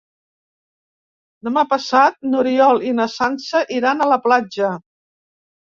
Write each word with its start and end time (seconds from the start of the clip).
Demà 1.49 1.65
passat 1.75 2.19
n'Oriol 2.33 2.83
i 2.93 2.97
na 3.03 3.09
Sança 3.19 3.65
iran 3.79 4.01
a 4.09 4.13
la 4.15 4.23
platja. 4.29 4.77